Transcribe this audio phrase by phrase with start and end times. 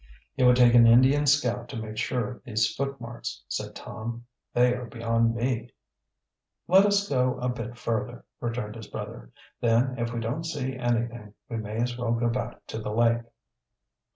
[0.35, 4.25] "It would take an Indian scout to make sure of these footmarks," said Tom.
[4.51, 5.75] "They are beyond me."
[6.67, 9.29] "Let us go a bit further," returned his brother.
[9.59, 13.21] "Then if we don't see anything, we may as well go back to the lake."